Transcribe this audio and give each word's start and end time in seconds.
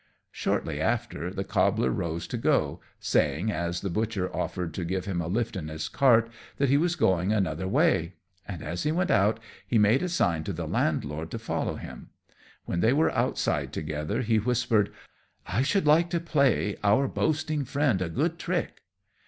Shortly 0.31 0.81
after, 0.81 1.31
the 1.31 1.43
cobbler 1.43 1.91
rose 1.91 2.25
to 2.29 2.37
go, 2.37 2.81
saying, 2.99 3.51
as 3.51 3.81
the 3.81 3.89
butcher 3.91 4.35
offered 4.35 4.73
to 4.73 4.83
give 4.83 5.05
him 5.05 5.21
a 5.21 5.27
lift 5.27 5.55
in 5.55 5.67
his 5.67 5.87
cart, 5.87 6.31
that 6.57 6.69
he 6.69 6.75
was 6.77 6.95
going 6.95 7.31
another 7.31 7.67
way; 7.67 8.15
and 8.47 8.63
as 8.63 8.81
he 8.81 8.91
went 8.91 9.11
out, 9.11 9.39
he 9.67 9.77
made 9.77 10.01
a 10.01 10.09
sign 10.09 10.43
to 10.45 10.53
the 10.53 10.67
landlord 10.67 11.29
to 11.29 11.37
follow 11.37 11.75
him. 11.75 12.09
When 12.65 12.79
they 12.79 12.93
were 12.93 13.11
outside 13.11 13.71
together 13.71 14.23
he 14.23 14.39
whispered, 14.39 14.91
"I 15.45 15.61
should 15.61 15.85
like 15.85 16.09
to 16.09 16.19
play 16.19 16.77
our 16.83 17.07
boasting 17.07 17.63
friend 17.63 18.01
a 18.01 18.09
good 18.09 18.39
trick." 18.39 18.81